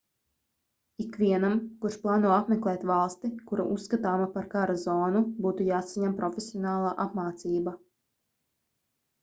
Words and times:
ikvienam 1.03 1.59
kurš 1.83 1.97
plāno 2.05 2.31
apmeklēt 2.35 2.85
valsti 2.93 3.31
kura 3.53 3.67
uzskatāma 3.75 4.27
par 4.39 4.49
kara 4.55 4.79
zonu 4.87 5.23
būtu 5.47 5.69
jāsaņem 5.71 6.19
profesionāla 6.23 6.97
apmācība 7.07 7.79